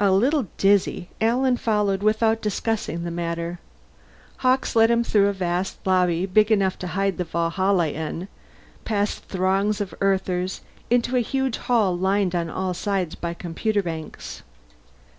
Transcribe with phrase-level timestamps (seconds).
[0.00, 3.58] A little dizzy, Alan followed without discussing the matter.
[4.38, 8.28] Hawkes led him through a vast lobby big enough to hide the Valhalla in,
[8.86, 14.42] past throngs of Earthers, into a huge hall lined on all sides by computer banks.